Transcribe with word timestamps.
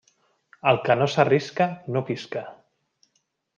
El 0.71 0.79
que 0.87 0.95
no 1.01 1.07
s'arrisca 1.17 1.69
no 1.97 2.05
pisca. 2.11 2.45